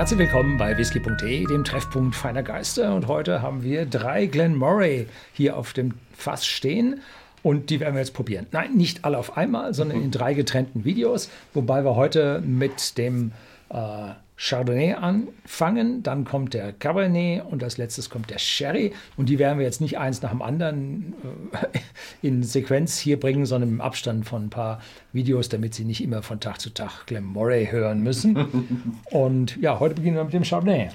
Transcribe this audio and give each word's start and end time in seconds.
Herzlich 0.00 0.20
willkommen 0.20 0.56
bei 0.56 0.78
whisky.de, 0.78 1.44
dem 1.44 1.62
Treffpunkt 1.62 2.16
feiner 2.16 2.42
Geister. 2.42 2.94
Und 2.94 3.06
heute 3.06 3.42
haben 3.42 3.62
wir 3.62 3.84
drei 3.84 4.24
Glen 4.24 4.56
Moray 4.56 5.06
hier 5.34 5.58
auf 5.58 5.74
dem 5.74 5.92
Fass 6.16 6.46
stehen. 6.46 7.02
Und 7.42 7.68
die 7.68 7.80
werden 7.80 7.96
wir 7.96 8.00
jetzt 8.00 8.14
probieren. 8.14 8.46
Nein, 8.50 8.76
nicht 8.76 9.04
alle 9.04 9.18
auf 9.18 9.36
einmal, 9.36 9.74
sondern 9.74 10.00
in 10.00 10.10
drei 10.10 10.32
getrennten 10.32 10.86
Videos. 10.86 11.28
Wobei 11.52 11.84
wir 11.84 11.96
heute 11.96 12.40
mit 12.40 12.96
dem 12.96 13.32
äh, 13.70 14.14
Chardonnay 14.36 14.94
anfangen, 14.94 16.02
dann 16.02 16.24
kommt 16.24 16.54
der 16.54 16.72
Cabernet 16.72 17.44
und 17.44 17.62
als 17.62 17.76
letztes 17.76 18.08
kommt 18.08 18.30
der 18.30 18.38
Sherry. 18.38 18.92
Und 19.18 19.28
die 19.28 19.38
werden 19.38 19.58
wir 19.58 19.66
jetzt 19.66 19.82
nicht 19.82 19.98
eins 19.98 20.22
nach 20.22 20.30
dem 20.30 20.40
anderen 20.40 21.14
äh, 21.52 21.78
in 22.26 22.42
Sequenz 22.42 22.98
hier 22.98 23.20
bringen, 23.20 23.44
sondern 23.44 23.68
im 23.68 23.80
Abstand 23.82 24.26
von 24.26 24.46
ein 24.46 24.50
paar 24.50 24.80
Videos, 25.12 25.50
damit 25.50 25.74
Sie 25.74 25.84
nicht 25.84 26.02
immer 26.02 26.22
von 26.22 26.40
Tag 26.40 26.58
zu 26.58 26.70
Tag 26.70 27.06
Glen 27.06 27.24
Moray 27.24 27.66
hören 27.66 28.02
müssen. 28.02 28.94
und 29.10 29.58
ja, 29.58 29.78
heute 29.78 29.96
beginnen 29.96 30.16
wir 30.16 30.24
mit 30.24 30.32
dem 30.32 30.44
Chardonnay. 30.44 30.88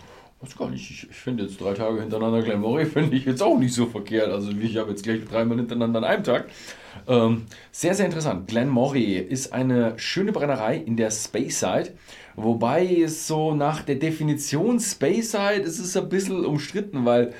Was 0.45 0.55
gar 0.55 0.69
nicht. 0.69 0.89
Ich, 0.91 1.09
ich 1.09 1.15
finde 1.15 1.43
jetzt 1.43 1.59
drei 1.59 1.73
Tage 1.73 1.99
hintereinander 1.99 2.43
Glen 2.43 2.61
Moray 2.61 2.85
finde 2.85 3.15
ich 3.15 3.25
jetzt 3.25 3.41
auch 3.41 3.57
nicht 3.57 3.73
so 3.73 3.87
verkehrt. 3.87 4.29
Also 4.29 4.51
ich 4.51 4.77
habe 4.77 4.91
jetzt 4.91 5.03
gleich 5.03 5.25
dreimal 5.25 5.57
hintereinander 5.57 5.99
an 5.99 6.05
einem 6.05 6.23
Tag. 6.23 6.49
Ähm, 7.07 7.45
sehr, 7.71 7.95
sehr 7.95 8.05
interessant. 8.05 8.47
Glen 8.47 8.69
Moray 8.69 9.17
ist 9.17 9.53
eine 9.53 9.97
schöne 9.97 10.31
Brennerei 10.31 10.77
in 10.77 10.97
der 10.97 11.09
Speyside. 11.09 11.93
Wobei 12.35 12.85
es 12.85 13.27
so 13.27 13.55
nach 13.55 13.81
der 13.81 13.95
Definition 13.95 14.79
Speyside 14.79 15.61
ist 15.61 15.79
es 15.79 15.97
ein 15.97 16.09
bisschen 16.09 16.45
umstritten, 16.45 17.05
weil 17.05 17.33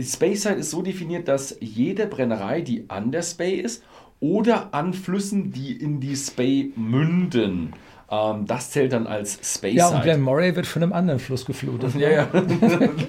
Speyside 0.00 0.54
ist 0.54 0.70
so 0.70 0.82
definiert, 0.82 1.28
dass 1.28 1.56
jede 1.60 2.06
Brennerei, 2.06 2.60
die 2.60 2.86
an 2.88 3.12
der 3.12 3.22
Spey 3.22 3.54
ist 3.54 3.84
oder 4.20 4.74
an 4.74 4.94
Flüssen, 4.94 5.52
die 5.52 5.72
in 5.72 6.00
die 6.00 6.16
Spey 6.16 6.72
münden, 6.76 7.72
ähm, 8.10 8.46
das 8.46 8.70
zählt 8.70 8.92
dann 8.92 9.06
als 9.06 9.38
Space. 9.42 9.74
Ja, 9.74 9.88
und 9.88 10.02
Glen 10.02 10.20
Moray 10.20 10.56
wird 10.56 10.66
von 10.66 10.82
einem 10.82 10.92
anderen 10.92 11.20
Fluss 11.20 11.44
geflutet. 11.44 11.94
Ja, 11.94 12.10
ja. 12.10 12.28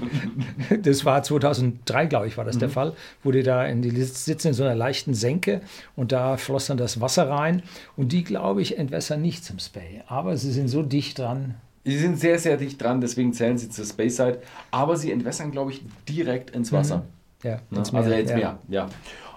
das 0.81 1.05
war 1.05 1.23
2003, 1.23 2.05
glaube 2.07 2.27
ich, 2.27 2.37
war 2.37 2.43
das 2.43 2.55
mhm. 2.55 2.59
der 2.59 2.69
Fall, 2.69 2.93
wo 3.23 3.31
die 3.31 3.43
da 3.43 3.65
in 3.65 3.81
die 3.81 3.91
sitzen 4.03 4.49
in 4.49 4.53
so 4.53 4.63
einer 4.63 4.75
leichten 4.75 5.13
Senke 5.13 5.61
und 5.95 6.11
da 6.11 6.37
floss 6.37 6.67
dann 6.67 6.77
das 6.77 6.99
Wasser 6.99 7.29
rein 7.29 7.63
und 7.95 8.11
die, 8.11 8.23
glaube 8.23 8.61
ich, 8.61 8.77
entwässern 8.77 9.21
nicht 9.21 9.45
zum 9.45 9.59
Spay. 9.59 10.03
Aber 10.07 10.35
sie 10.35 10.51
sind 10.51 10.67
so 10.67 10.83
dicht 10.83 11.19
dran. 11.19 11.55
Sie 11.85 11.97
sind 11.97 12.19
sehr, 12.19 12.37
sehr 12.37 12.57
dicht 12.57 12.81
dran, 12.81 12.99
deswegen 12.99 13.31
zählen 13.33 13.57
sie 13.57 13.69
zur 13.69 13.85
Space 13.85 14.17
Side. 14.17 14.39
Aber 14.69 14.97
sie 14.97 15.11
entwässern, 15.11 15.51
glaube 15.51 15.71
ich, 15.71 15.81
direkt 16.07 16.51
ins 16.51 16.73
Wasser. 16.73 16.97
Mhm. 16.97 17.18
Ja, 17.43 17.59
ne? 17.69 17.83
Meer. 17.91 17.93
Also 17.93 18.11
ins 18.11 18.33
Meer, 18.33 18.59
ja. 18.67 18.87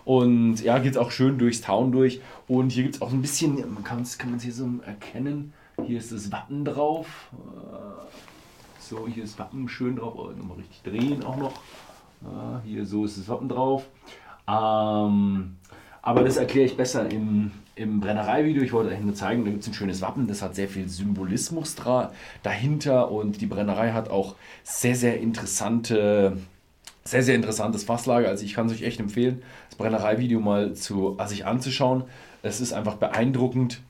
Und 0.04 0.62
ja, 0.62 0.78
geht 0.78 0.92
es 0.92 0.98
auch 0.98 1.10
schön 1.10 1.38
durchs 1.38 1.60
Town 1.60 1.92
durch. 1.92 2.20
Und 2.48 2.72
hier 2.72 2.82
gibt 2.82 2.96
es 2.96 3.02
auch 3.02 3.12
ein 3.12 3.22
bisschen, 3.22 3.54
man 3.72 3.84
kann 3.84 4.02
es 4.02 4.18
kann 4.18 4.38
hier 4.38 4.52
so 4.52 4.68
erkennen, 4.84 5.52
hier 5.84 5.98
ist 5.98 6.12
das 6.12 6.32
Wappen 6.32 6.64
drauf. 6.64 7.30
Äh, 7.32 8.80
so, 8.80 9.06
hier 9.06 9.24
ist 9.24 9.34
das 9.34 9.38
Wappen 9.38 9.68
schön 9.68 9.96
drauf. 9.96 10.14
Oh, 10.16 10.30
nochmal 10.36 10.58
richtig 10.58 10.82
drehen 10.82 11.22
auch 11.24 11.36
noch. 11.36 11.54
Hier 12.64 12.86
so 12.86 13.04
ist 13.04 13.18
das 13.18 13.28
Wappen 13.28 13.48
drauf. 13.48 13.84
Ähm, 14.46 15.56
aber 16.02 16.22
das 16.22 16.36
erkläre 16.36 16.66
ich 16.66 16.76
besser 16.76 17.10
im, 17.10 17.50
im 17.74 18.00
Brennerei-Video. 18.00 18.62
Ich 18.62 18.72
wollte 18.72 18.94
euch 18.94 19.00
nur 19.00 19.14
zeigen, 19.14 19.44
da 19.44 19.50
gibt 19.50 19.62
es 19.62 19.68
ein 19.68 19.74
schönes 19.74 20.02
Wappen. 20.02 20.28
Das 20.28 20.42
hat 20.42 20.54
sehr 20.54 20.68
viel 20.68 20.88
Symbolismus 20.88 21.74
dahinter 22.42 23.10
und 23.10 23.40
die 23.40 23.46
Brennerei 23.46 23.92
hat 23.92 24.08
auch 24.08 24.36
sehr, 24.62 24.94
sehr 24.94 25.20
interessante 25.20 26.36
sehr, 27.04 27.22
sehr 27.22 27.34
interessantes 27.34 27.84
Fasslager. 27.84 28.28
Also 28.28 28.44
ich 28.44 28.54
kann 28.54 28.66
es 28.66 28.72
euch 28.72 28.82
echt 28.82 29.00
empfehlen, 29.00 29.42
das 29.68 29.78
Brennerei-Video 29.78 30.40
mal 30.40 30.74
zu, 30.74 31.18
also 31.18 31.34
sich 31.34 31.44
anzuschauen. 31.44 32.04
Es 32.42 32.60
ist 32.60 32.72
einfach 32.72 32.94
beeindruckend, 32.94 33.80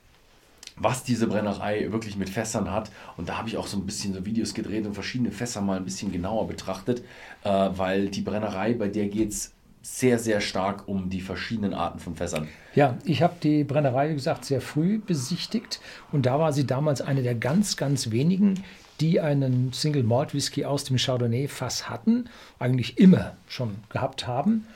was 0.76 1.04
diese 1.04 1.26
Brennerei 1.26 1.92
wirklich 1.92 2.16
mit 2.16 2.30
Fässern 2.30 2.70
hat. 2.70 2.90
Und 3.16 3.28
da 3.28 3.38
habe 3.38 3.48
ich 3.48 3.56
auch 3.56 3.66
so 3.66 3.76
ein 3.76 3.86
bisschen 3.86 4.14
so 4.14 4.24
Videos 4.24 4.54
gedreht 4.54 4.86
und 4.86 4.94
verschiedene 4.94 5.30
Fässer 5.30 5.60
mal 5.60 5.76
ein 5.76 5.84
bisschen 5.84 6.12
genauer 6.12 6.48
betrachtet, 6.48 7.02
äh, 7.44 7.48
weil 7.48 8.08
die 8.08 8.22
Brennerei, 8.22 8.74
bei 8.74 8.88
der 8.88 9.08
geht 9.08 9.30
es 9.30 9.52
sehr, 9.82 10.18
sehr 10.18 10.40
stark 10.40 10.86
um 10.86 11.10
die 11.10 11.20
verschiedenen 11.20 11.74
Arten 11.74 11.98
von 11.98 12.14
Fässern. 12.14 12.48
Ja, 12.74 12.96
ich 13.04 13.22
habe 13.22 13.34
die 13.42 13.64
Brennerei, 13.64 14.10
wie 14.10 14.14
gesagt, 14.14 14.44
sehr 14.44 14.60
früh 14.60 14.98
besichtigt 14.98 15.80
und 16.12 16.24
da 16.24 16.38
war 16.38 16.52
sie 16.52 16.66
damals 16.66 17.00
eine 17.00 17.22
der 17.22 17.34
ganz, 17.34 17.76
ganz 17.76 18.10
wenigen, 18.10 18.62
die 19.00 19.20
einen 19.20 19.72
Single 19.72 20.04
Malt 20.04 20.32
Whisky 20.34 20.64
aus 20.64 20.84
dem 20.84 20.96
Chardonnay 20.96 21.48
Fass 21.48 21.90
hatten, 21.90 22.26
eigentlich 22.60 22.98
immer 22.98 23.36
schon 23.48 23.76
gehabt 23.88 24.28
haben. 24.28 24.66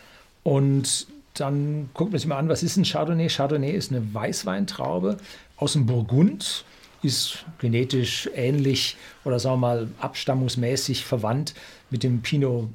Und 0.43 1.07
dann 1.35 1.91
guckt 1.95 2.11
man 2.11 2.19
sich 2.19 2.27
mal 2.27 2.39
an, 2.39 2.49
was 2.49 2.65
ist 2.65 2.77
ein 2.77 2.85
Chardonnay? 2.85 3.29
Chardonnay 3.29 3.71
ist 3.71 3.93
eine 3.93 4.13
Weißweintraube 4.13 5.19
aus 5.57 5.75
dem 5.75 5.87
Burgund, 5.87 6.65
ist 7.03 7.45
genetisch 7.59 8.29
ähnlich 8.35 8.97
oder 9.25 9.39
sagen 9.39 9.61
wir 9.61 9.69
mal 9.69 9.89
abstammungsmäßig 10.01 11.05
verwandt 11.05 11.55
mit 11.91 12.03
dem 12.03 12.23
Pinot 12.23 12.69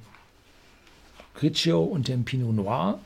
Grigio 1.41 1.83
und 1.83 2.07
dem 2.07 2.23
Pinot 2.23 2.55
Noir. 2.55 2.99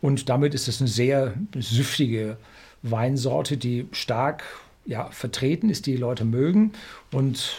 Und 0.00 0.28
damit 0.28 0.54
ist 0.54 0.68
es 0.68 0.80
eine 0.80 0.88
sehr 0.88 1.34
süftige 1.54 2.36
Weinsorte, 2.82 3.56
die 3.56 3.86
stark 3.92 4.42
ja, 4.86 5.10
vertreten 5.10 5.70
ist, 5.70 5.86
die, 5.86 5.92
die 5.92 5.98
Leute 5.98 6.24
mögen. 6.24 6.72
Und 7.12 7.56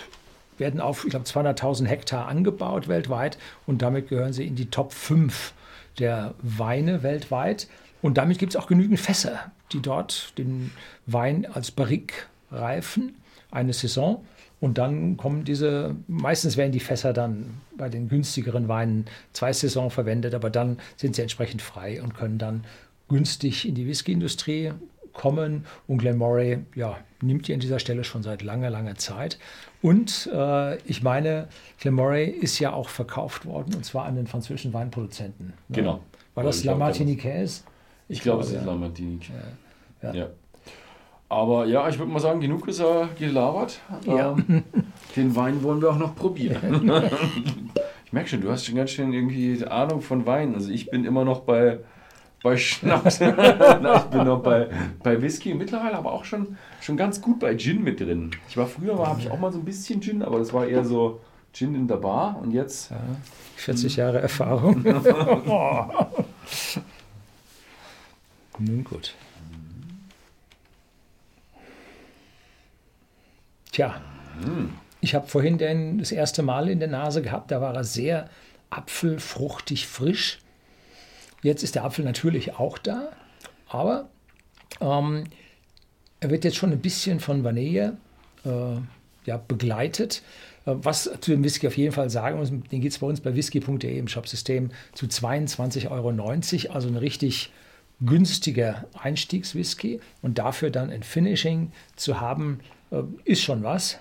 werden 0.57 0.81
auf, 0.81 1.05
ich 1.05 1.11
glaube, 1.11 1.25
200.000 1.25 1.85
Hektar 1.85 2.27
angebaut 2.27 2.87
weltweit 2.87 3.37
und 3.65 3.81
damit 3.81 4.07
gehören 4.07 4.33
sie 4.33 4.47
in 4.47 4.55
die 4.55 4.67
Top 4.67 4.93
5 4.93 5.53
der 5.99 6.33
Weine 6.41 7.03
weltweit. 7.03 7.67
Und 8.01 8.17
damit 8.17 8.39
gibt 8.39 8.53
es 8.53 8.55
auch 8.55 8.67
genügend 8.67 8.99
Fässer, 8.99 9.51
die 9.73 9.81
dort 9.81 10.37
den 10.37 10.71
Wein 11.05 11.45
als 11.45 11.71
Barrique 11.71 12.15
reifen, 12.51 13.15
eine 13.51 13.73
Saison. 13.73 14.23
Und 14.65 14.79
dann 14.79 15.15
kommen 15.15 15.43
diese, 15.43 15.95
meistens 16.07 16.57
werden 16.57 16.71
die 16.71 16.79
Fässer 16.79 17.13
dann 17.13 17.61
bei 17.77 17.87
den 17.87 18.09
günstigeren 18.09 18.67
Weinen 18.67 19.05
zwei 19.31 19.53
Saison 19.53 19.91
verwendet, 19.91 20.33
aber 20.33 20.49
dann 20.49 20.79
sind 20.95 21.15
sie 21.15 21.21
entsprechend 21.21 21.61
frei 21.61 22.01
und 22.01 22.15
können 22.15 22.39
dann 22.39 22.63
günstig 23.07 23.67
in 23.67 23.75
die 23.75 23.85
Whiskyindustrie 23.85 24.71
kommen. 25.13 25.65
Und 25.85 25.99
Glenmoray 25.99 26.61
ja, 26.73 26.97
nimmt 27.21 27.47
die 27.47 27.53
an 27.53 27.59
dieser 27.59 27.77
Stelle 27.77 28.03
schon 28.03 28.23
seit 28.23 28.41
langer, 28.41 28.71
langer 28.71 28.95
Zeit. 28.95 29.37
Und 29.83 30.31
äh, 30.33 30.77
ich 30.85 31.03
meine, 31.03 31.47
Glenmoray 31.79 32.27
ist 32.27 32.57
ja 32.57 32.73
auch 32.73 32.89
verkauft 32.89 33.45
worden, 33.45 33.75
und 33.75 33.85
zwar 33.85 34.05
an 34.05 34.15
den 34.15 34.25
französischen 34.25 34.73
Weinproduzenten. 34.73 35.53
Ne? 35.67 35.75
Genau. 35.75 35.99
War 36.33 36.43
das 36.43 36.63
La 36.63 36.73
Martiniquaise? 36.73 37.61
Ich, 38.09 38.17
ich 38.17 38.23
glaube, 38.23 38.41
es 38.41 38.47
ist 38.47 38.55
ja. 38.55 38.63
La 38.63 38.73
Martinique. 38.73 39.29
Ja. 40.01 40.11
ja. 40.11 40.29
Aber 41.27 41.65
ja, 41.65 41.89
ich 41.89 41.97
würde 41.97 42.11
mal 42.11 42.19
sagen, 42.19 42.39
genug 42.39 42.67
ist 42.67 42.79
er 42.79 43.09
gelabert. 43.17 43.79
Ja. 44.05 44.31
Ähm, 44.33 44.63
den 45.15 45.35
Wein 45.35 45.63
wollen 45.63 45.81
wir 45.81 45.89
auch 45.89 45.97
noch 45.97 46.15
probieren. 46.15 46.91
ich 48.05 48.13
merke 48.13 48.29
schon, 48.29 48.41
du 48.41 48.51
hast 48.51 48.65
schon 48.65 48.75
ganz 48.75 48.91
schön 48.91 49.11
irgendwie 49.11 49.65
Ahnung 49.65 50.01
von 50.01 50.25
Wein. 50.25 50.53
Also 50.53 50.69
ich 50.69 50.89
bin 50.89 51.03
immer 51.03 51.25
noch 51.25 51.41
bei 51.41 51.79
bei 52.45 52.55
Schnaps. 52.57 53.19
ich 53.21 53.35
bin 54.11 54.23
noch 54.23 54.43
bei, 54.43 54.69
bei 55.01 55.19
Whisky, 55.19 55.55
mittlerweile 55.55 55.97
aber 55.97 56.13
auch 56.13 56.23
schon, 56.25 56.57
schon 56.79 56.95
ganz 56.95 57.19
gut 57.19 57.39
bei 57.39 57.55
Gin 57.55 57.83
mit 57.83 57.99
drin. 57.99 58.29
Ich 58.47 58.55
war 58.55 58.67
früher, 58.67 58.95
habe 58.99 59.19
ich 59.19 59.31
auch 59.31 59.39
mal 59.39 59.51
so 59.51 59.57
ein 59.57 59.65
bisschen 59.65 59.99
Gin, 59.99 60.21
aber 60.21 60.37
das 60.37 60.53
war 60.53 60.67
eher 60.67 60.85
so 60.85 61.21
Gin 61.53 61.73
in 61.73 61.87
der 61.87 61.95
Bar 61.97 62.39
und 62.39 62.51
jetzt. 62.51 62.91
Ja, 62.91 62.97
40 63.55 63.95
Jahre 63.95 64.21
Erfahrung. 64.21 64.83
Nun 68.59 68.83
gut. 68.83 69.15
Tja, 73.75 74.01
ich 75.01 75.15
habe 75.15 75.27
vorhin 75.27 75.57
den, 75.57 75.97
das 75.97 76.13
erste 76.13 76.43
Mal 76.43 76.69
in 76.69 76.79
der 76.79 76.87
Nase 76.87 77.21
gehabt, 77.21 77.51
da 77.51 77.59
war 77.59 77.75
er 77.75 77.83
sehr 77.83 78.29
apfelfruchtig 78.69 79.85
frisch. 79.85 80.39
Jetzt 81.43 81.61
ist 81.61 81.75
der 81.75 81.83
Apfel 81.83 82.05
natürlich 82.05 82.55
auch 82.55 82.77
da, 82.77 83.09
aber 83.67 84.07
ähm, 84.79 85.25
er 86.21 86.29
wird 86.29 86.45
jetzt 86.45 86.55
schon 86.55 86.71
ein 86.71 86.79
bisschen 86.79 87.19
von 87.19 87.43
Vanille 87.43 87.97
äh, 88.45 88.77
ja, 89.25 89.35
begleitet. 89.45 90.23
Äh, 90.65 90.75
was 90.77 91.11
zu 91.19 91.31
dem 91.31 91.43
Whisky 91.43 91.67
auf 91.67 91.75
jeden 91.75 91.91
Fall 91.91 92.09
sagen 92.09 92.39
muss, 92.39 92.51
den 92.51 92.79
gibt 92.79 92.93
es 92.93 92.99
bei 92.99 93.07
uns 93.07 93.19
bei 93.19 93.35
whisky.de 93.35 93.99
im 93.99 94.07
Shopsystem 94.07 94.71
zu 94.93 95.07
22,90 95.07 95.91
Euro. 95.91 96.73
Also 96.73 96.87
ein 96.87 96.95
richtig 96.95 97.51
günstiger 97.99 98.85
Einstiegswhisky. 98.97 99.99
Und 100.21 100.37
dafür 100.37 100.69
dann 100.69 100.91
ein 100.91 101.03
Finishing 101.03 101.73
zu 101.97 102.21
haben, 102.21 102.61
ist 103.23 103.41
schon 103.41 103.63
was. 103.63 103.99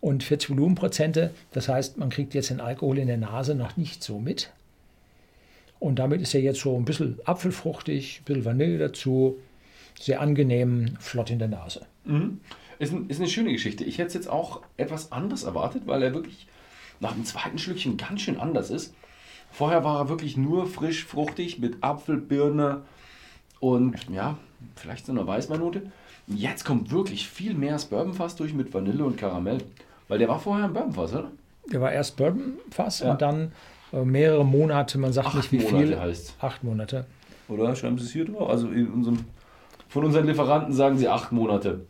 Und 0.00 0.24
40 0.24 0.50
Volumenprozente, 0.50 1.32
das 1.52 1.68
heißt, 1.68 1.96
man 1.96 2.10
kriegt 2.10 2.34
jetzt 2.34 2.50
den 2.50 2.60
Alkohol 2.60 2.98
in 2.98 3.06
der 3.06 3.18
Nase 3.18 3.54
noch 3.54 3.76
nicht 3.76 4.02
so 4.02 4.18
mit. 4.18 4.50
Und 5.78 5.98
damit 5.98 6.20
ist 6.20 6.34
er 6.34 6.40
jetzt 6.40 6.60
so 6.60 6.76
ein 6.76 6.84
bisschen 6.84 7.18
apfelfruchtig, 7.24 8.20
ein 8.20 8.24
bisschen 8.24 8.44
Vanille 8.44 8.78
dazu, 8.78 9.38
sehr 10.00 10.20
angenehm, 10.20 10.96
flott 10.98 11.30
in 11.30 11.38
der 11.38 11.48
Nase. 11.48 11.86
Mhm. 12.04 12.40
Ist, 12.78 12.92
ein, 12.92 13.08
ist 13.08 13.20
eine 13.20 13.28
schöne 13.28 13.52
Geschichte. 13.52 13.84
Ich 13.84 13.98
hätte 13.98 14.08
es 14.08 14.14
jetzt 14.14 14.28
auch 14.28 14.62
etwas 14.76 15.12
anders 15.12 15.44
erwartet, 15.44 15.82
weil 15.86 16.02
er 16.02 16.14
wirklich 16.14 16.48
nach 16.98 17.12
dem 17.12 17.24
zweiten 17.24 17.58
Schlückchen 17.58 17.96
ganz 17.96 18.22
schön 18.22 18.38
anders 18.38 18.70
ist. 18.70 18.94
Vorher 19.52 19.84
war 19.84 20.00
er 20.00 20.08
wirklich 20.08 20.36
nur 20.36 20.66
frisch, 20.66 21.04
fruchtig 21.04 21.58
mit 21.58 21.82
Apfel, 21.82 22.16
Birne 22.16 22.82
und 23.60 24.08
ja, 24.10 24.38
vielleicht 24.74 25.06
so 25.06 25.12
eine 25.12 25.26
Weißweinnote. 25.26 25.92
Jetzt 26.26 26.64
kommt 26.64 26.90
wirklich 26.90 27.28
viel 27.28 27.54
mehr 27.54 27.72
das 27.72 27.84
Bourbonfass 27.86 28.36
durch 28.36 28.54
mit 28.54 28.72
Vanille 28.72 29.04
und 29.04 29.16
Karamell. 29.16 29.58
Weil 30.08 30.18
der 30.18 30.28
war 30.28 30.38
vorher 30.40 30.66
ein 30.66 30.72
Bourbonfass, 30.72 31.12
oder? 31.14 31.30
Der 31.72 31.80
war 31.80 31.92
erst 31.92 32.16
Bourbonfass 32.16 33.00
Ja. 33.00 33.12
und 33.12 33.22
dann 33.22 33.52
äh, 33.92 34.02
mehrere 34.04 34.44
Monate, 34.44 34.98
man 34.98 35.12
sagt 35.12 35.28
Acht 35.28 35.36
nicht 35.36 35.52
wie 35.52 35.58
Monate 35.58 35.86
viel. 35.88 35.98
heißt. 36.00 36.34
Acht 36.40 36.64
Monate. 36.64 37.06
Oder 37.48 37.74
schreiben 37.76 37.98
Sie 37.98 38.04
es 38.04 38.12
hier 38.12 38.24
drauf? 38.24 38.48
Also 38.48 38.68
in 38.68 38.88
unserem, 38.90 39.18
von 39.88 40.04
unseren 40.04 40.26
Lieferanten 40.26 40.72
sagen 40.72 40.96
sie 40.96 41.08
acht 41.08 41.32
Monate. 41.32 41.80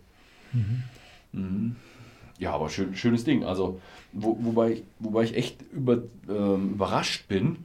Mhm. 1.32 1.76
Ja, 2.38 2.52
aber 2.52 2.68
schön, 2.68 2.94
schönes 2.96 3.24
Ding. 3.24 3.44
Also, 3.44 3.80
wo, 4.12 4.36
wobei, 4.40 4.82
wobei 4.98 5.22
ich 5.24 5.36
echt 5.36 5.62
über, 5.72 5.98
ähm, 6.28 6.72
überrascht 6.72 7.28
bin, 7.28 7.56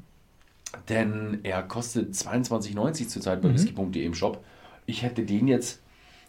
denn 0.90 1.40
er 1.44 1.64
kostet 1.64 2.14
22,90 2.14 3.08
zurzeit 3.08 3.42
bei 3.42 3.52
whisky.de 3.54 4.04
im 4.06 4.14
Shop. 4.14 4.44
Ich 4.86 5.02
hätte 5.02 5.24
den 5.24 5.48
jetzt, 5.48 5.82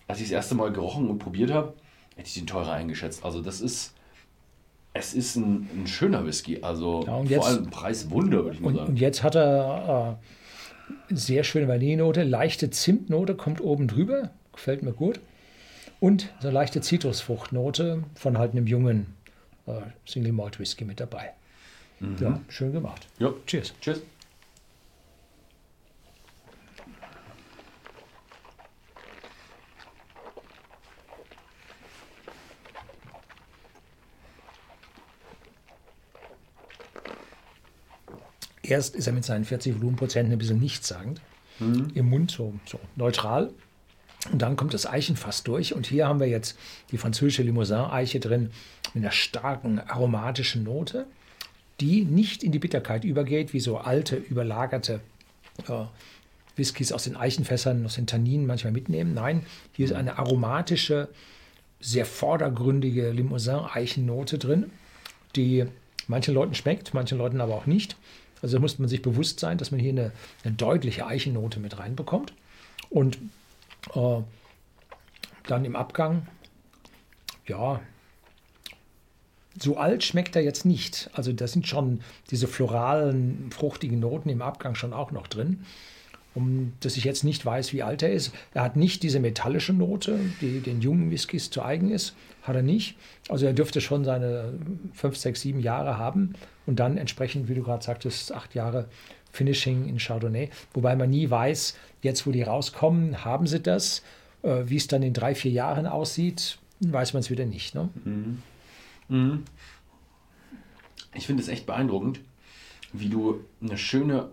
als 0.09 0.19
ich 0.19 0.25
das 0.25 0.33
erste 0.33 0.55
Mal 0.57 0.73
gerochen 0.73 1.09
und 1.09 1.19
probiert 1.21 1.53
habe, 1.53 1.75
hätte 2.17 2.27
ich 2.29 2.35
den 2.35 2.47
teurer 2.49 2.73
eingeschätzt. 2.73 3.25
Also, 3.25 3.41
das 3.41 3.61
ist. 3.61 3.95
Es 4.95 5.15
ist 5.15 5.37
ein, 5.37 5.69
ein 5.77 5.87
schöner 5.87 6.27
Whisky, 6.27 6.61
also 6.63 7.03
Ja, 7.07 7.13
vor 7.19 7.25
jetzt- 7.27 7.47
allem 7.47 7.71
Preiswunder, 7.71 8.39
würde 8.45 8.55
ich 8.57 8.61
mal 8.61 8.71
Und, 8.71 8.77
sagen. 8.77 8.89
und 8.89 8.97
jetzt 8.99 9.23
hat 9.23 9.37
er 9.37 10.19
äh, 11.11 11.15
sehr 11.15 11.45
schöne 11.45 11.69
Vanillenote, 11.69 12.25
leichte 12.25 12.71
Zimtnote 12.71 13.37
kommt 13.37 13.61
oben 13.61 13.87
drüber, 13.87 14.31
gefällt 14.53 14.83
mir 14.83 14.93
gut. 14.93 15.21
Und 16.01 16.33
so 16.41 16.49
eine 16.49 16.55
leichte 16.55 16.81
Zitrusfruchtnote 16.81 18.03
von 18.15 18.39
halt 18.39 18.53
einem 18.53 18.67
jungen 18.67 19.15
äh, 19.67 19.73
Single 20.07 20.33
Malt 20.33 20.59
Whisky 20.59 20.85
mit 20.85 20.99
dabei. 21.01 21.31
Ja, 22.21 22.41
schön 22.49 22.73
gemacht. 22.73 23.07
ja, 23.19 23.33
Cheers. 23.47 23.75
tschüss. 23.81 24.01
Erst 38.69 38.95
ist 38.95 39.07
er 39.07 39.13
mit 39.13 39.25
seinen 39.25 39.45
40 39.45 39.77
Volumenprozenten 39.77 40.33
ein 40.33 40.39
bisschen 40.39 40.61
nichtssagend. 40.61 41.21
Im 41.95 42.11
Mund 42.11 42.31
so, 42.31 42.55
so 42.67 42.79
neutral. 42.97 43.51
Und 44.31 44.43
dann 44.43 44.57
kommt 44.57 44.75
das 44.75 44.87
Eichenfass 44.87 45.43
durch. 45.43 45.75
Und 45.75 45.87
hier 45.87 46.07
haben 46.07 46.21
wir 46.21 46.29
jetzt 46.29 46.59
die 46.91 46.99
französische 46.99 47.43
Limousin-Eiche 47.43 48.21
drin 48.21 48.51
mit 48.95 49.03
einer 49.03 49.13
starken 49.13 49.81
aromatischen 49.81 50.65
Note, 50.65 51.07
die 51.81 52.05
nicht 52.05 52.43
in 52.43 52.53
die 52.53 52.59
Bitterkeit 52.59 53.05
übergeht, 53.05 53.53
wie 53.53 53.61
so 53.61 53.79
alte, 53.79 54.17
überlagerte 54.17 55.01
äh, 55.69 55.85
Whiskys 56.57 56.93
aus 56.93 57.05
den 57.05 57.17
Eichenfässern, 57.17 57.87
aus 57.87 57.95
den 57.95 58.07
Tanninen 58.07 58.47
manchmal 58.47 58.73
mitnehmen. 58.73 59.15
Nein, 59.15 59.47
hier 59.73 59.87
ist 59.87 59.93
eine 59.93 60.19
aromatische, 60.19 61.09
sehr 61.81 62.05
vordergründige 62.05 63.11
Limousin-Eichennote 63.13 64.39
drin, 64.39 64.71
die 65.37 65.65
manchen 66.09 66.35
Leuten 66.35 66.55
schmeckt, 66.55 66.93
manchen 66.95 67.19
Leuten 67.19 67.41
aber 67.41 67.55
auch 67.55 67.67
nicht. 67.67 67.97
Also 68.43 68.57
da 68.57 68.61
muss 68.61 68.79
man 68.79 68.89
sich 68.89 69.03
bewusst 69.03 69.41
sein, 69.41 69.59
dass 69.59 69.71
man 69.71 69.81
hier 69.81 69.93
eine, 69.93 70.13
eine 70.45 70.55
deutliche 70.55 71.07
Eichennote 71.07 71.61
mit 71.61 71.79
reinbekommt. 71.79 72.33
Und 72.91 73.19
äh, 73.95 74.21
dann 75.47 75.65
im 75.65 75.77
Abgang, 75.77 76.27
ja, 77.47 77.81
so 79.61 79.77
alt 79.77 80.05
schmeckt 80.05 80.37
er 80.37 80.43
jetzt 80.43 80.65
nicht. 80.65 81.11
Also 81.15 81.33
da 81.33 81.47
sind 81.47 81.67
schon 81.67 82.01
diese 82.31 82.47
floralen, 82.47 83.51
fruchtigen 83.51 83.99
Noten 83.99 84.29
im 84.29 84.43
Abgang 84.43 84.75
schon 84.75 84.93
auch 84.93 85.11
noch 85.11 85.27
drin. 85.27 85.65
Um 86.35 86.73
dass 86.81 86.97
ich 86.97 87.05
jetzt 87.05 87.25
nicht 87.25 87.45
weiß, 87.45 87.73
wie 87.73 87.83
alt 87.83 88.03
er 88.03 88.13
ist. 88.13 88.33
Er 88.55 88.63
hat 88.63 88.77
nicht 88.77 89.03
diese 89.03 89.19
metallische 89.19 89.73
Note, 89.73 90.19
die 90.41 90.61
den 90.61 90.81
jungen 90.81 91.11
Whiskys 91.11 91.51
zu 91.51 91.63
eigen 91.63 91.91
ist. 91.91 92.15
Hat 92.43 92.55
er 92.55 92.63
nicht. 92.63 92.97
Also 93.29 93.47
er 93.47 93.53
dürfte 93.53 93.81
schon 93.81 94.05
seine 94.05 94.53
5, 94.95 95.17
6, 95.17 95.41
7 95.41 95.61
Jahre 95.61 95.99
haben 95.99 96.35
und 96.67 96.79
dann 96.81 96.97
entsprechend, 96.97 97.49
wie 97.49 97.55
du 97.55 97.63
gerade 97.63 97.85
sagtest, 97.85 98.33
8 98.33 98.55
Jahre 98.55 98.89
Finishing 99.33 99.89
in 99.89 99.99
Chardonnay. 99.99 100.51
Wobei 100.75 100.97
man 100.97 101.11
nie 101.11 101.29
weiß, 101.29 101.77
jetzt 102.03 102.27
wo 102.27 102.31
die 102.31 102.43
rauskommen, 102.43 103.25
haben 103.25 103.47
sie 103.47 103.61
das. 103.61 104.03
Äh, 104.43 104.65
wie 104.67 104.77
es 104.77 104.87
dann 104.87 105.03
in 105.03 105.13
drei, 105.13 105.35
vier 105.35 105.51
Jahren 105.51 105.87
aussieht, 105.87 106.59
weiß 106.81 107.13
man 107.13 107.21
es 107.21 107.31
wieder 107.31 107.45
nicht. 107.45 107.75
Ne? 107.75 107.89
Ich 111.15 111.27
finde 111.27 111.43
es 111.43 111.49
echt 111.49 111.67
beeindruckend, 111.67 112.21
wie 112.93 113.09
du 113.09 113.41
eine 113.61 113.79
schöne 113.79 114.31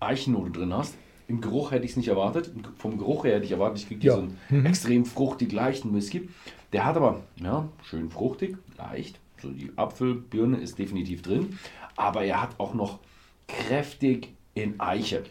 Eichennote 0.00 0.50
drin 0.50 0.74
hast. 0.74 0.94
Im 1.28 1.40
Geruch 1.40 1.72
hätte 1.72 1.84
ich 1.84 1.92
es 1.92 1.96
nicht 1.96 2.08
erwartet. 2.08 2.52
Vom 2.78 2.98
Geruch 2.98 3.24
her 3.24 3.34
hätte 3.36 3.46
ich 3.46 3.52
erwartet, 3.52 3.78
ich 3.80 3.88
kriege 3.88 4.00
hier 4.00 4.10
Ja. 4.12 4.16
so 4.18 4.28
einen 4.50 4.66
extrem 4.66 5.04
fruchtig 5.04 5.52
leichten 5.52 5.94
Whisky. 5.94 6.28
Der 6.72 6.84
hat 6.84 6.96
aber, 6.96 7.22
ja, 7.36 7.68
schön 7.82 8.10
fruchtig, 8.10 8.56
leicht. 8.78 9.18
So 9.42 9.50
die 9.50 9.72
Apfelbirne 9.76 10.58
ist 10.58 10.78
definitiv 10.78 11.22
drin. 11.22 11.58
Aber 11.96 12.24
er 12.24 12.42
hat 12.42 12.58
auch 12.58 12.74
noch 12.74 13.00
kräftig 13.48 14.28
in 14.54 14.78
Eiche. 14.80 15.24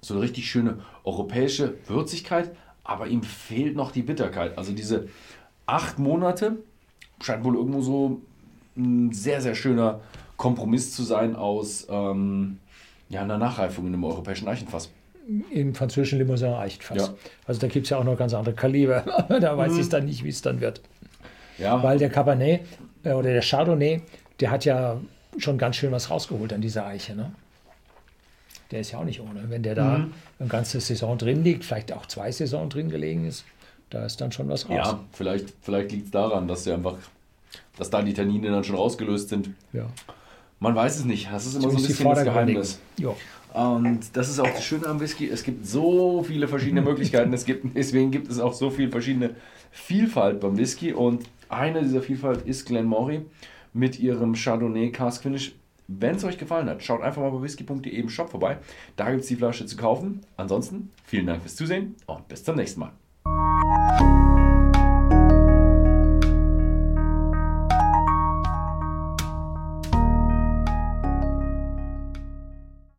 So 0.00 0.14
eine 0.14 0.22
richtig 0.22 0.48
schöne 0.50 0.78
europäische 1.04 1.74
Würzigkeit, 1.86 2.54
aber 2.84 3.06
ihm 3.08 3.22
fehlt 3.22 3.74
noch 3.76 3.90
die 3.90 4.02
Bitterkeit. 4.02 4.56
Also 4.58 4.72
diese 4.72 5.08
acht 5.66 5.98
Monate 5.98 6.58
scheint 7.20 7.44
wohl 7.44 7.54
irgendwo 7.56 7.80
so 7.80 8.20
ein 8.76 9.12
sehr, 9.12 9.40
sehr 9.40 9.54
schöner 9.54 10.00
Kompromiss 10.36 10.92
zu 10.94 11.02
sein 11.02 11.36
aus 11.36 11.86
ähm, 11.88 12.58
ja, 13.08 13.22
einer 13.22 13.38
Nachreifung 13.38 13.86
in 13.86 13.94
einem 13.94 14.04
europäischen 14.04 14.48
Eichenfass. 14.48 14.90
Im 15.50 15.74
französischen 15.74 16.18
Limousin 16.18 16.52
Eichenfass. 16.52 16.98
Ja. 16.98 17.14
Also 17.46 17.60
da 17.60 17.68
gibt 17.68 17.86
es 17.86 17.90
ja 17.90 17.98
auch 17.98 18.04
noch 18.04 18.18
ganz 18.18 18.34
andere 18.34 18.54
Kaliber. 18.54 19.04
Aber 19.06 19.40
da 19.40 19.56
weiß 19.56 19.78
ich 19.78 19.88
dann 19.88 20.04
nicht, 20.04 20.22
wie 20.22 20.28
es 20.28 20.42
dann 20.42 20.60
wird. 20.60 20.80
Ja, 21.58 21.82
Weil 21.82 21.98
der 21.98 22.10
Cabernet 22.10 22.62
äh, 23.04 23.12
oder 23.12 23.32
der 23.32 23.42
Chardonnay, 23.42 24.02
der 24.40 24.50
hat 24.50 24.64
ja 24.64 25.00
schon 25.38 25.56
ganz 25.56 25.76
schön 25.76 25.92
was 25.92 26.10
rausgeholt 26.10 26.52
an 26.52 26.60
dieser 26.60 26.86
Eiche. 26.86 27.14
Ne? 27.14 27.32
Der 28.70 28.80
ist 28.80 28.92
ja 28.92 28.98
auch 28.98 29.04
nicht 29.04 29.20
ohne. 29.20 29.48
Wenn 29.48 29.62
der 29.62 29.74
da 29.74 30.06
eine 30.38 30.48
ganze 30.48 30.80
Saison 30.80 31.16
drin 31.16 31.44
liegt, 31.44 31.64
vielleicht 31.64 31.92
auch 31.92 32.06
zwei 32.06 32.30
Saison 32.32 32.68
drin 32.68 32.90
gelegen 32.90 33.26
ist, 33.26 33.44
da 33.90 34.04
ist 34.04 34.20
dann 34.20 34.32
schon 34.32 34.48
was 34.48 34.68
raus. 34.68 34.76
ja 34.76 35.00
vielleicht, 35.12 35.52
vielleicht 35.62 35.92
liegt 35.92 36.06
es 36.06 36.10
daran, 36.10 36.48
dass 36.48 36.64
der 36.64 36.74
einfach, 36.74 36.96
dass 37.78 37.90
da 37.90 38.02
die 38.02 38.14
Tannine 38.14 38.50
dann 38.50 38.64
schon 38.64 38.76
rausgelöst 38.76 39.28
sind. 39.28 39.50
ja. 39.72 39.86
Man 40.64 40.74
weiß 40.74 40.96
es 40.96 41.04
nicht. 41.04 41.28
Das 41.30 41.44
ist 41.44 41.56
immer 41.56 41.70
so 41.70 41.76
ein 41.76 41.82
bisschen 41.82 42.08
das. 42.08 42.24
Geheimnis. 42.24 42.80
Ja. 42.98 43.14
Und 43.52 44.16
das 44.16 44.30
ist 44.30 44.40
auch 44.40 44.48
das 44.48 44.64
Schöne 44.64 44.86
am 44.86 44.98
Whisky. 44.98 45.28
Es 45.28 45.44
gibt 45.44 45.66
so 45.66 46.22
viele 46.22 46.48
verschiedene 46.48 46.80
Möglichkeiten. 46.90 47.34
Es 47.34 47.44
gibt, 47.44 47.76
deswegen 47.76 48.10
gibt 48.10 48.30
es 48.30 48.40
auch 48.40 48.54
so 48.54 48.70
viel 48.70 48.90
verschiedene 48.90 49.36
Vielfalt 49.70 50.40
beim 50.40 50.56
Whisky. 50.56 50.94
Und 50.94 51.24
eine 51.50 51.82
dieser 51.82 52.00
Vielfalt 52.00 52.46
ist 52.46 52.64
Glenmorangie 52.64 53.26
mit 53.74 54.00
ihrem 54.00 54.34
Chardonnay 54.34 54.90
Cask 54.90 55.22
Finish. 55.22 55.54
Wenn 55.86 56.16
es 56.16 56.24
euch 56.24 56.38
gefallen 56.38 56.70
hat, 56.70 56.82
schaut 56.82 57.02
einfach 57.02 57.20
mal 57.20 57.30
bei 57.30 57.42
whisky.de 57.42 57.92
im 57.92 58.08
Shop 58.08 58.30
vorbei. 58.30 58.56
Da 58.96 59.10
gibt 59.10 59.20
es 59.20 59.28
die 59.28 59.36
Flasche 59.36 59.66
zu 59.66 59.76
kaufen. 59.76 60.22
Ansonsten 60.38 60.90
vielen 61.04 61.26
Dank 61.26 61.42
fürs 61.42 61.56
Zusehen 61.56 61.94
und 62.06 62.26
bis 62.26 62.42
zum 62.42 62.56
nächsten 62.56 62.80
Mal. 62.80 62.92